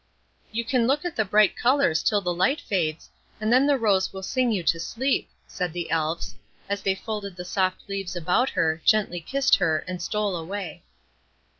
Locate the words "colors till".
1.55-2.21